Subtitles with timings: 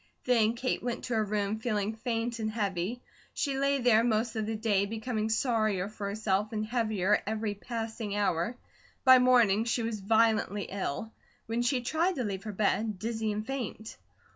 [0.25, 3.03] Then Kate went to her room feeling faint and heavy.
[3.35, 8.15] She lay there most of the day, becoming sorrier for herself, and heavier every passing
[8.15, 8.57] hour.
[9.03, 11.11] By morning she was violently ill;
[11.45, 13.95] when she tried to leave her bed, dizzy and faint.